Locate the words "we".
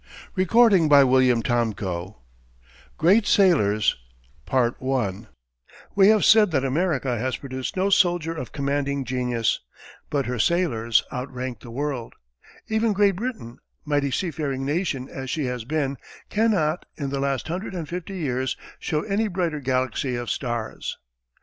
5.93-6.07